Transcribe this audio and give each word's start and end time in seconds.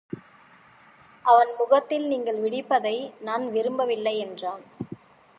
அவன் 1.25 1.51
முகத்தில் 1.57 2.07
நீங்கள் 2.07 2.39
விழிப்பதை 2.39 2.95
நான் 3.19 3.51
விரும்ப 3.51 3.85
வில்லை 3.85 4.17
என்றான். 4.17 4.63